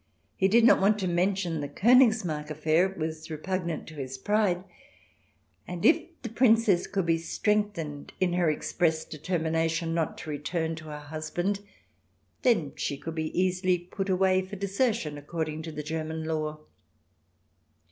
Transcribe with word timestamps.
He 0.35 0.47
did 0.47 0.63
not 0.65 0.81
want 0.81 0.97
to 0.97 1.07
mention 1.07 1.61
the 1.61 1.69
KOnigsmarck 1.69 2.49
affair, 2.49 2.91
it 2.91 2.97
was 2.97 3.29
repugnant 3.29 3.85
to 3.85 3.93
his 3.93 4.17
pride, 4.17 4.63
and 5.67 5.85
if 5.85 6.01
the 6.23 6.29
Princess 6.29 6.87
could 6.87 7.05
be 7.05 7.19
strengthened 7.19 8.11
in 8.19 8.33
her 8.33 8.49
expressed 8.49 9.11
determination 9.11 9.93
not 9.93 10.17
to 10.17 10.31
return 10.31 10.73
to 10.77 10.85
her 10.85 10.97
husband, 11.01 11.59
she 12.77 12.97
could 12.97 13.11
then 13.11 13.15
be 13.15 13.39
easily 13.39 13.77
put 13.77 14.09
away 14.09 14.41
for 14.41 14.55
desertion, 14.55 15.19
according 15.19 15.61
to 15.61 15.71
the 15.71 15.83
German 15.83 16.23
law. 16.23 16.61